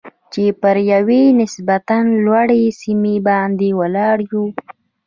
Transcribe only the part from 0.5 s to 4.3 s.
پر یوې نسبتاً لوړې سیمې باندې ولاړ